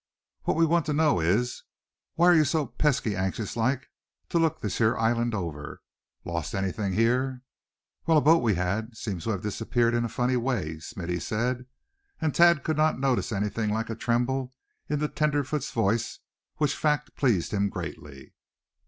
What 0.45 0.57
we 0.57 0.65
want 0.65 0.87
to 0.87 0.93
know 0.97 1.19
is, 1.19 1.61
why 2.15 2.29
are 2.29 2.33
ye 2.33 2.43
so 2.43 2.65
pesky 2.65 3.15
anxious 3.15 3.55
like 3.55 3.87
to 4.29 4.39
look 4.39 4.59
this 4.61 4.79
here 4.79 4.97
island 4.97 5.35
over? 5.35 5.79
Lost 6.25 6.55
anything 6.55 6.93
here?" 6.93 7.43
"Well, 8.07 8.17
a 8.17 8.21
boat 8.21 8.41
we 8.41 8.55
had 8.55 8.97
seems 8.97 9.25
to 9.25 9.29
have 9.29 9.43
disappeared 9.43 9.93
in 9.93 10.03
a 10.03 10.09
funny 10.09 10.37
way," 10.37 10.79
Smithy 10.79 11.19
said; 11.19 11.67
and 12.19 12.35
Thad 12.35 12.63
could 12.63 12.77
not 12.77 12.97
notice 12.99 13.31
anything 13.31 13.69
like 13.69 13.91
a 13.91 13.95
tremble 13.95 14.55
in 14.89 14.97
the 14.97 15.07
tenderfoot's 15.07 15.69
voice, 15.69 16.17
which 16.55 16.73
fact 16.75 17.15
pleased 17.15 17.51
him 17.53 17.69
greatly. 17.69 18.33